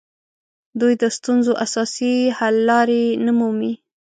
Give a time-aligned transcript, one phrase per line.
[0.79, 3.73] دوی د ستونزو اساسي حل لارې نه مومي